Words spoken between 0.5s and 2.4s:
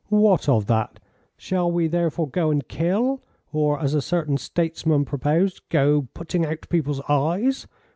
that? Shall we therefore